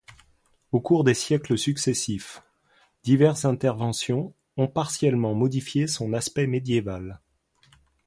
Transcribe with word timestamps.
Au 0.71 0.81
cours 0.81 1.03
des 1.03 1.13
siècles 1.13 1.59
successifs, 1.59 2.41
diverses 3.03 3.45
interventions 3.45 4.33
ont 4.57 4.67
partiellement 4.67 5.35
modifié 5.35 5.85
son 5.85 6.13
aspect 6.13 6.47
médiéval. 6.47 7.21